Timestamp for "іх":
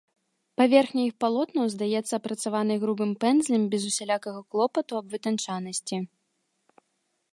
1.09-1.11